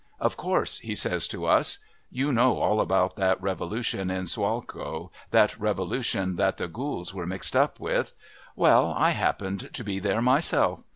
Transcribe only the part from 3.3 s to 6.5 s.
revolution in Sulaco, that revolution